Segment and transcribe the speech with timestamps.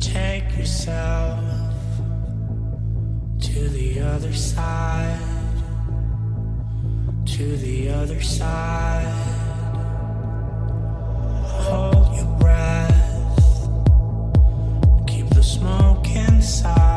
[0.00, 1.38] take yourself
[3.38, 5.20] to the other side,
[7.26, 9.12] to the other side.
[11.44, 13.68] Hold your breath,
[15.06, 16.89] keep the smoke inside.